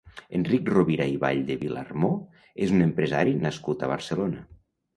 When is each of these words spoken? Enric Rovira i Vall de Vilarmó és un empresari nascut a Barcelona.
Enric 0.37 0.71
Rovira 0.71 1.05
i 1.15 1.19
Vall 1.23 1.41
de 1.51 1.59
Vilarmó 1.65 2.11
és 2.67 2.75
un 2.79 2.89
empresari 2.89 3.39
nascut 3.47 3.87
a 3.89 3.95
Barcelona. 3.97 4.47